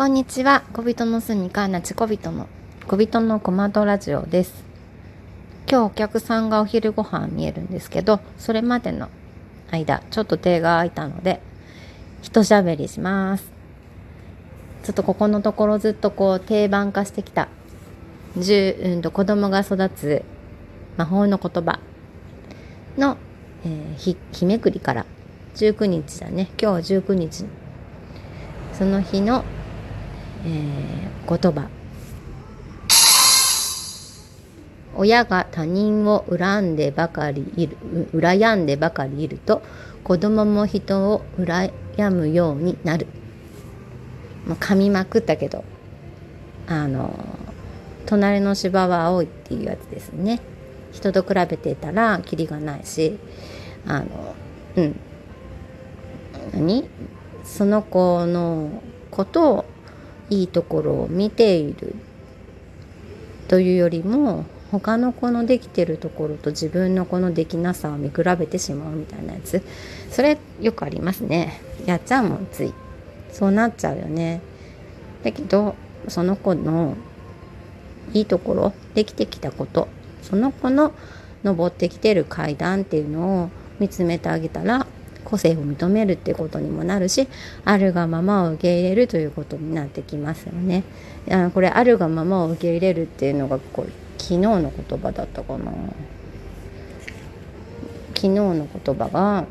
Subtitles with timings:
[0.00, 0.62] こんにちは。
[0.72, 2.48] 小人の住みかなち小人の
[2.86, 4.64] 小人のコマドラジオです。
[5.68, 9.10] 今日お客さんがお昼ご飯見えるんですけどそれまでの
[9.70, 11.42] 間ちょっと手が空いたので
[12.22, 13.52] 一喋りします。
[14.84, 17.48] ちょっとここのところずっとこう定番化してきた
[18.38, 20.24] 10、うんと子供が育つ
[20.96, 21.78] 魔法の言葉
[22.96, 23.18] の、
[23.66, 25.04] えー、ひ日めくりから
[25.56, 26.48] 19日だね。
[26.58, 27.44] 今日は19日。
[28.72, 29.44] その日の、
[30.44, 31.68] えー、言葉。
[34.96, 37.76] 親が他人を恨んでばかりいる
[38.12, 39.62] 羨んでばかりいると
[40.04, 41.72] 子供も人を羨
[42.10, 43.06] むようになる、
[44.46, 45.64] まあ、噛みまくったけど
[46.66, 47.14] あの
[48.04, 50.40] 隣の芝は青いっていうやつですね。
[50.92, 53.18] 人と比べてたらキリがないし
[53.86, 54.34] あの
[54.76, 54.96] うん。
[56.52, 56.88] 何？
[57.44, 59.64] その子のことを
[60.30, 61.94] いいところを見ている
[63.48, 69.62] というよりも他の子のできてるところと自分の子のできなさを見比べてしまうみたいなやつ。
[70.10, 71.60] それよくありますね。
[71.86, 72.72] やっちゃうもんつい。
[73.32, 74.40] そうなっちゃうよね。
[75.24, 75.74] だけど
[76.08, 76.96] その子の
[78.12, 79.88] いいところできてきたこと
[80.22, 80.92] その子の
[81.44, 84.86] 登ってきてる階段っていうのを見つめてあげたら
[85.30, 87.28] 個性を認めるっていうことにもなるし
[87.64, 90.82] あるがままを受け入れるということになってきますよね。
[91.30, 95.72] あこれあるがままを受け入れるっていうのがこう昨日の言葉だったかな。
[98.14, 99.46] 昨日の言葉が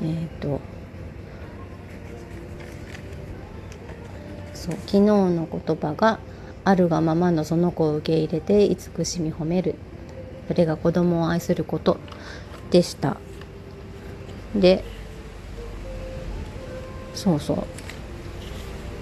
[0.00, 0.60] えっ、ー、と
[4.54, 6.20] そう昨日の言葉が
[6.64, 9.74] あるがままのその子を受け入れて慈しみ褒める
[10.48, 11.98] それが子供を愛すること
[12.70, 13.16] でした
[14.54, 14.84] で
[17.14, 17.64] そうそう。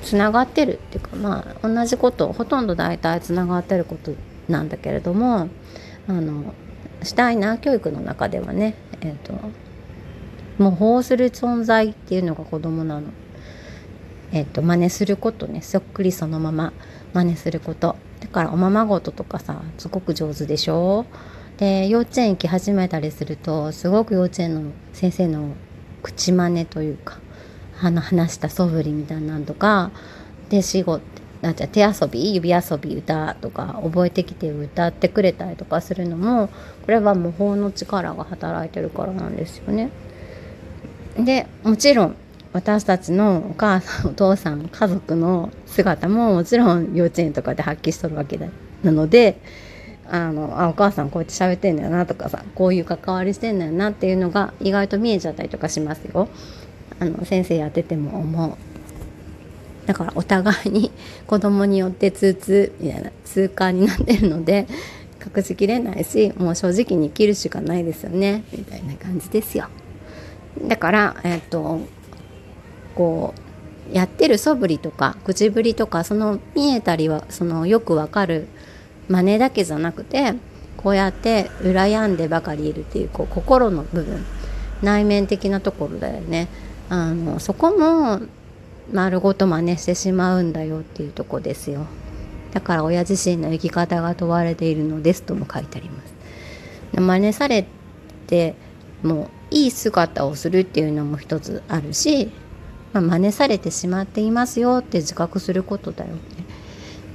[0.02, 4.12] つながってるっていうかまあ同じことほとんど大体つながってること
[4.48, 5.48] なんだけれども
[6.08, 6.54] あの
[7.02, 9.34] したいな教育の中ではねえっ、ー、と
[10.58, 13.08] 模倣する存在っていうのが子供なの。
[14.32, 16.72] えっ、と真似することねそっくりそのまま
[17.14, 17.96] 真似すること。
[18.20, 21.06] だからおままごととかさすごく上手でしょ？
[21.60, 25.54] で幼稚園行き始めたりするとすごく幼稚園の先生の
[26.02, 27.18] 口真似というか
[27.82, 29.90] あの話した素振りみたいなんとか
[30.48, 31.00] で死後
[31.42, 36.52] なんて手遊び指遊び歌とか覚えてきて歌ってくれたりとかするのもこ
[36.88, 39.90] れは模倣の力が働いてるからなんですよね。
[41.18, 42.16] でもちろん
[42.54, 49.40] 私たちのお母さんお父さん家族の姿ももちろん幼稚園とかで発揮しとるわけなので
[50.10, 56.28] あのあお母さんこうやって喋ってんだよなとかさこういう関わりしてんだよなっていうのが意外と見えちゃったりとかしますよ。
[56.98, 59.86] あの先生やってても思う。
[59.86, 60.90] だからお互いに
[61.26, 64.66] 子供によって通通みたいな通過になってるので
[65.36, 69.68] 隠しきれないしもう正直に生きるしかないですよねみたいな感じですよ。
[70.66, 71.80] だからえっ、と
[72.94, 78.46] こうやってる素振りとか口ぶりとかその見えたりはそのよくわかる
[79.10, 80.34] 真似だけじゃなくて
[80.78, 84.24] こうやって羨んでばかりいるっていうこう心の部分。
[84.82, 86.48] 内面的なところだよね。
[86.88, 88.20] あのそこも
[88.92, 91.86] 丸ごと真似してしまうんだよっていうとこですよ。
[92.52, 96.14] だから親自身の生き方が問われているのですとも書いてあります。
[97.00, 97.66] 真似され
[98.26, 98.54] て
[99.02, 102.30] もいい姿をするっていうのも一つあるし、
[102.92, 106.14] まあ、真似されてしまっていますよって自覚することだよ。
[106.14, 106.20] ね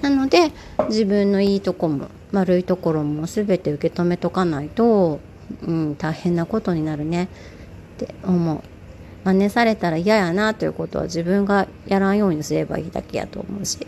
[0.05, 0.51] なので
[0.87, 5.19] 自分のいいとこも悪いところも全て受け止めとかないと、
[5.63, 7.27] うん、大変なことになるねっ
[7.97, 8.61] て思う。
[9.23, 13.79] 真似されたら嫌やなということは自分がやらんようにすればいいだけやと思うし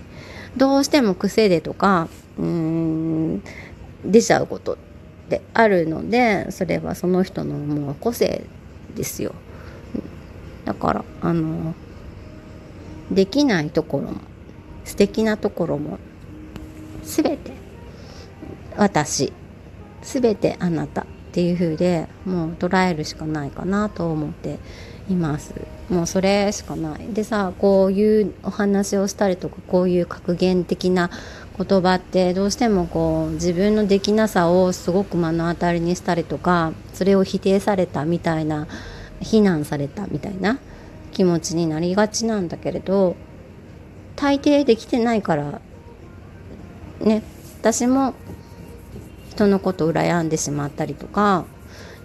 [0.58, 2.08] どうしても癖でとか
[2.40, 3.44] うん
[4.04, 4.78] 出ちゃうことっ
[5.30, 8.46] てあるのでそれはその人のもう個性
[8.96, 9.36] ですよ
[10.66, 11.76] だからあの
[13.12, 14.22] できないところも
[14.88, 16.00] 素敵なところも
[17.08, 17.52] 全て。
[18.76, 19.34] 私。
[20.04, 24.60] 全てあなたっていう風でもう捉えるしかないかなと思って
[25.10, 25.54] います。
[25.90, 27.14] もうそれしかない。
[27.14, 31.10] でさこういうお話をしたりとかこういう格言的な
[31.58, 38.68] 言葉ってどうしてもこう自分のできなさをすごく目の当たりにしたりとかそれを否定されたみたいな
[39.20, 40.60] 非難されたみたいな
[41.12, 43.16] 気持ちになりがちなんだけれど
[44.16, 45.62] 大抵できてないから
[47.02, 47.24] ね
[47.60, 48.14] 私も
[49.30, 51.46] 人のこと羨んでしまったりとか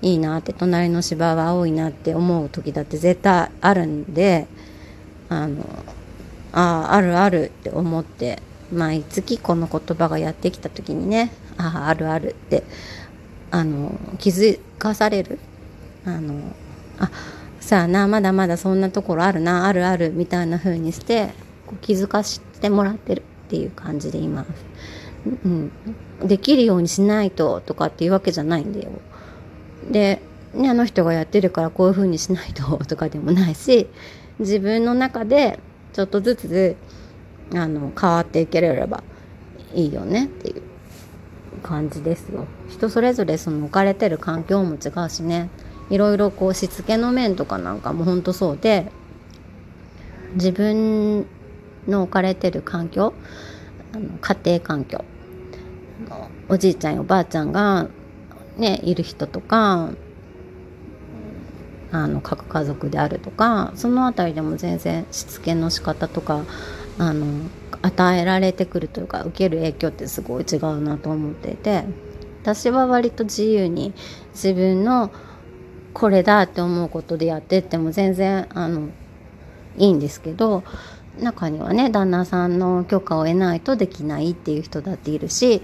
[0.02, 4.46] いいなって隣の芝は青いなって思う時だって絶対あるんで
[5.28, 5.64] あの
[6.52, 8.42] あああるあるって思って
[8.72, 12.64] 毎月この言葉がやってきた時にねあああるあるって
[13.50, 15.38] あの気づかされる。
[16.04, 16.34] あの
[16.98, 17.10] あ
[17.60, 21.28] さあなまだまだそんなところあるなあるあるみたいな風にして
[21.64, 23.22] こう気づかしてもらってる。
[23.52, 24.48] っていう感じでいます。
[25.44, 25.70] うん、
[26.24, 28.90] できるようにしないととかっていうわけじゃないんだよ。
[29.90, 30.22] で、
[30.54, 33.88] ね、あの人がやってるからこういう風にしないととかでもないし
[34.38, 35.58] 自分の中で
[35.92, 36.76] ちょっとずつ
[37.54, 39.04] あの変わっていければ
[39.74, 40.62] いいよねっていう
[41.62, 42.46] 感じですよ。
[42.70, 45.50] 人それぞれその置かれてる環境も違うしね
[45.90, 48.90] いろいろこうしつけの面とかなんかもほんとそうで
[50.36, 51.26] 自分
[51.86, 53.12] の置かれてる環境
[53.94, 55.04] あの家庭環境。
[56.48, 57.88] おじいちゃんおばあちゃんが
[58.56, 59.90] ねいる人とか
[61.92, 66.44] あの核家族であるとかその辺りでも全然しつけの仕方とか
[66.98, 67.48] あの
[67.82, 71.84] 与えられてくるというか受ける影響ってすごい違うなと思っていて
[72.42, 73.92] 私は割と自由に
[74.32, 75.12] 自分の
[75.92, 78.88] これだって思うことでやってっても全然あの
[79.76, 80.64] いいんですけど
[81.20, 85.62] 中にはね旦那さんの許可を得ないとできないっていう人だっているし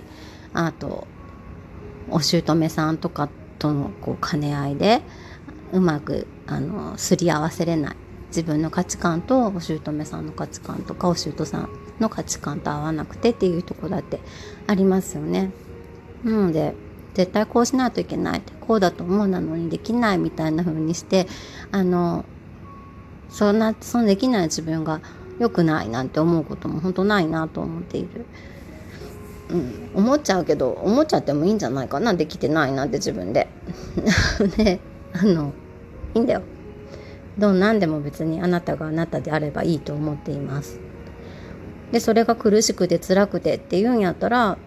[0.53, 1.06] あと
[2.11, 3.29] お姑さんとか
[3.59, 5.03] とのこう兼ね合いで
[5.73, 7.97] うまくあのすり合わせれない
[8.29, 11.69] 自分の価値観とお姑さんの価値観とかお姑さん
[11.99, 14.21] の価値観と合わなくてっていうとこだって
[14.67, 15.50] ありますよね。
[16.25, 16.75] なので
[17.15, 21.27] 絶対こうしないといけないってこうだと思うなのにできないみたいな風にして
[21.73, 22.25] あの
[23.31, 25.00] そんなそのできない自分が
[25.38, 28.26] 良くないなんて思うことも本当ないなと思っている。
[29.50, 33.49] うん、思っちゃうけど思っちゃってもいいんじゃないかなできてないなんて自分で。
[34.58, 34.81] ね
[35.14, 35.52] あの
[36.14, 36.43] いいんだよ。
[37.38, 40.81] どうなんでも別にあなたがあなたであればいいと思っています。
[41.93, 44.58] でそれが苦しくて辛くてっていうんやったら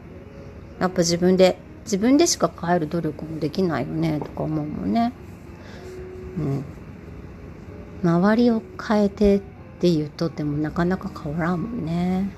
[0.79, 5.13] やっぱ自分で自分でしか変える努力もできないよねとか思うもんね。
[6.39, 6.63] うん。
[8.03, 9.41] 周りを変えて
[9.81, 12.29] って言うとってもなかなか変わらんもんね。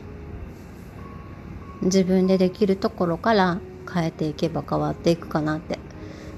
[1.82, 3.60] 自分でできるところから
[3.94, 5.78] 変えていけば変わっていくかなって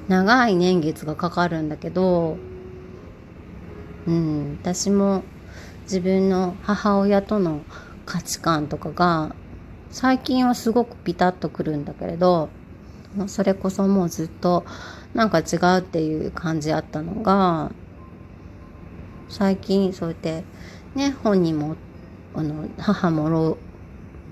[0.08, 2.38] 長い年月がかかるんだけど
[4.08, 5.22] うん私も
[5.84, 7.62] 自分の母親との
[8.08, 9.36] 価値観とかが
[9.92, 12.50] 最近はすごくピタッとくるんだけれど
[13.28, 14.66] それこそもうずっと
[15.14, 17.72] なんか違うっていう感じあったのが
[19.30, 20.44] 最近そうやって
[20.96, 21.76] ね本人も
[22.34, 23.58] あの母も老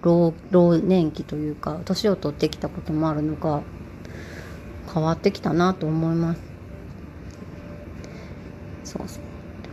[0.02, 3.62] 老老年期というか年を取ってきたこともあるのか
[4.94, 6.42] 変わってきたなと思います。
[8.84, 9.24] そうそう。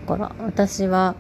[0.09, 1.15] だから私は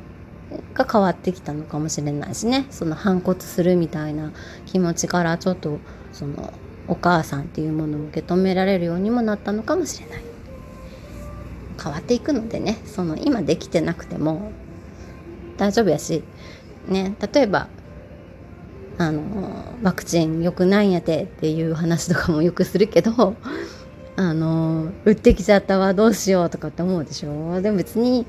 [0.75, 2.67] が変わってきたのかもしれないしね。
[2.71, 4.33] その反骨するみたいな
[4.67, 5.79] 気持ちからちょっと
[6.13, 6.53] その
[6.89, 10.23] お母さんっていうものを受け止められるようにもなったのかもしれない。
[11.83, 14.53] 変わっていくのでねその今できてなくても
[15.61, 16.23] 大丈夫やし。
[16.89, 17.69] ね例えば
[18.97, 19.23] あの
[19.83, 23.35] ワクチン良くないんやてっていう話とかもよくするけど
[24.17, 27.61] あの打ってきちゃったわどうしようとかって思うでしょ？
[27.61, 28.27] でも別に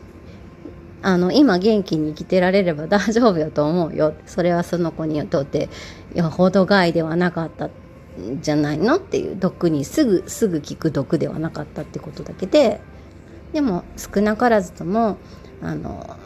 [1.01, 4.13] あの今元気に生きてられれば 大丈夫やと思うよ。
[4.25, 5.69] それはその子にとって
[6.13, 7.71] よほど害ではなかったん
[8.41, 12.79] じゃないのっていう毒にすぐすぐ効く毒ではなかったってことだけで
[13.53, 15.17] でも少なからずとも
[15.61, 16.17] あの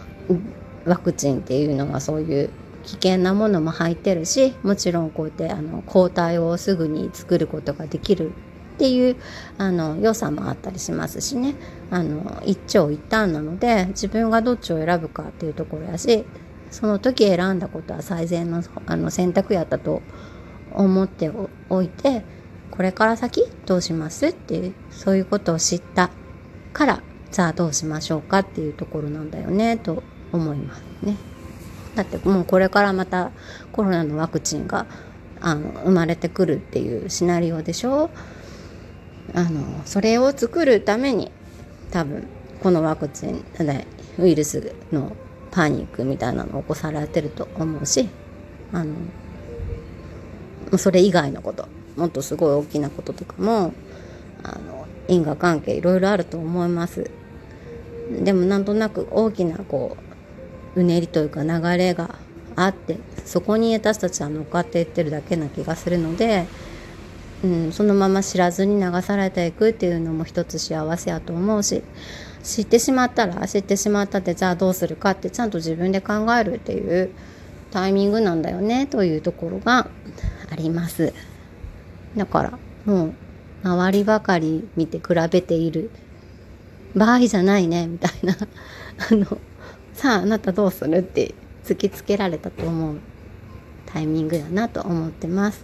[0.86, 2.50] ワクチンっていうのがそういう
[2.84, 8.32] 危険なものも入ってるしもちろんこうやってあの抗体をすぐに作ることができる
[8.76, 9.16] っていう
[9.58, 11.56] あの良さもあったりしますしね。
[11.90, 16.26] あの一長一短なので自分がどっちを選ぶかっていうところやし
[16.72, 20.02] その時選んだことは最善のあの選択やったと
[20.74, 21.32] 思って
[21.70, 22.26] おいて
[22.72, 26.10] これから先どうしますっていうそういうことを知った
[26.74, 27.02] から
[27.32, 31.16] じゃあどうしましょうかっていうところなんだよねと思いますね。
[31.96, 33.32] だってもうこれからまた
[33.72, 34.86] コロナのワクチンが
[35.40, 38.10] あの生まれてくるっていうシナリオでしょ
[39.34, 41.32] あのそれを作るために
[41.92, 42.28] 多分
[42.62, 43.46] このワクチン
[44.18, 45.16] ウイルスの
[45.52, 48.10] パニックみたいなのを起こされてると思うし
[48.74, 53.74] あのそれ以外のこともっとすごい大きなこととかも
[54.44, 57.10] あの因果関係いろいろあると思います
[58.22, 59.96] でもなんとなく大きなこ
[60.76, 62.16] うねりというか流れが
[62.56, 66.46] あってそこに私たちは乗っかっていってるだけな気がするので
[67.44, 71.84] うん、そのまま知らずに流されていくっていうのも一つ幸せやと思うし
[72.44, 77.12] 知ってしまったら知ってしまったってじゃあどうするかってちゃんと自分で考えるっていう
[77.72, 79.90] タイミングなんだよねというところが
[80.50, 81.14] あります。
[82.16, 83.14] だからもう
[83.64, 85.90] 周りばかり見て比べている
[86.96, 88.38] 場合じゃないねみたいな。
[89.12, 89.38] あの
[89.96, 91.34] さああなたどうするって
[91.64, 92.98] 突きつけられたと思う
[93.86, 95.64] タイミングだなと思ってます。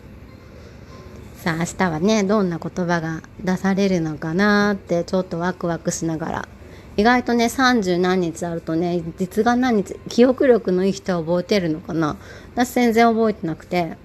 [1.36, 6.48] さあ明日はねどんな言葉が出されるのかなってちょっとワクワクしながら。
[6.98, 12.16] 意外とね30何日あるとね実が何日記憶力のいい人は覚えてるのかな。
[12.54, 13.98] 私全然覚えてなくて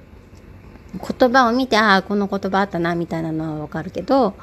[0.93, 4.35] 言葉を見てああこの言葉あったなみたいなのはわかるけど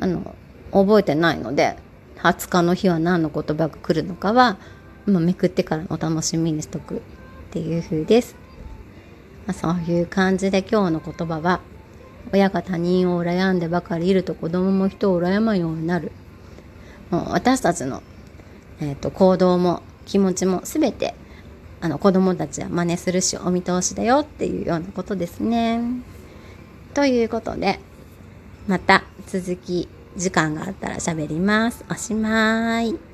[0.00, 0.34] あの
[0.72, 1.76] 覚えてないので
[2.18, 4.58] 20日の日は何の言葉が来るのかは、
[5.10, 7.00] まあ、めくってからお楽しみにしとくっ
[7.50, 8.36] ていう風です、
[9.46, 11.60] まあ、そういう感じで今日の言葉は
[12.32, 16.12] 親が他人を羨んでばかりいると子供も人を羨むようになる
[17.10, 18.02] もう私たちの、
[18.80, 21.14] えーと、行動も気持ちも全て
[21.80, 25.80] あの子供たちは真似するしお見通しだよっていうようなことですね。
[26.92, 27.80] ということで
[28.68, 31.84] また続き時間があったら喋ります。
[31.90, 33.09] おしまい。